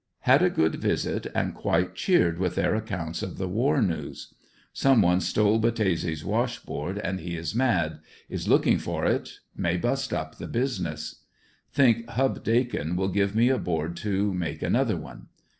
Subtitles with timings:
[0.21, 4.33] Had a good visit and quite cheered with their accounts of the w^ar news.
[4.73, 9.77] Some one stole Battese's wash board and he is mad; is looking for it— may
[9.77, 11.19] bust up the business.
[11.71, 15.27] Think Hub Dakin will give me a board to make another one.